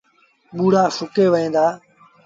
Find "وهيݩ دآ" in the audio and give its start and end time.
1.31-1.65